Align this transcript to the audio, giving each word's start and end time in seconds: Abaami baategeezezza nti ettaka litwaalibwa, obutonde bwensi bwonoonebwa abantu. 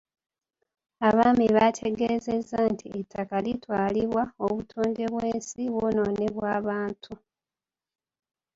Abaami 1.07 1.45
baategeezezza 1.55 2.59
nti 2.71 2.85
ettaka 2.99 3.35
litwaalibwa, 3.45 4.23
obutonde 4.45 5.03
bwensi 5.13 5.61
bwonoonebwa 5.73 6.45
abantu. 6.59 7.13